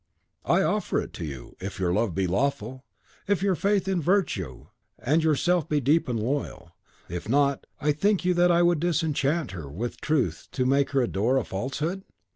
[0.45, 2.83] "I offer it to you, if your love be lawful,
[3.27, 4.65] if your faith in virtue
[4.97, 6.71] and yourself be deep and loyal;
[7.07, 11.37] if not, think you that I would disenchant her with truth to make her adore
[11.37, 12.03] a falsehood?"